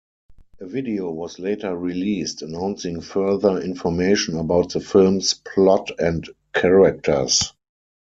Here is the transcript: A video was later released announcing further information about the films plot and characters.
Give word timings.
A 0.59 0.65
video 0.65 1.11
was 1.11 1.37
later 1.37 1.77
released 1.77 2.41
announcing 2.41 3.01
further 3.01 3.59
information 3.61 4.35
about 4.39 4.71
the 4.73 4.79
films 4.79 5.35
plot 5.35 5.91
and 5.99 6.27
characters. 6.55 7.53